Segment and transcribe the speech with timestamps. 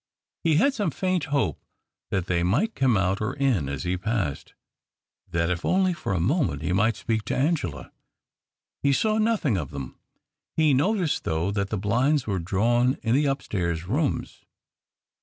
[0.43, 1.61] He had some faint hope
[2.09, 4.55] that they might come out or in as he passed—
[5.31, 7.91] that, if only for a moment, he might speak to Angela.
[8.81, 9.99] He saw nothing of them.
[10.57, 14.41] He noticed though that the blinds were drawn in the upstairs rooms.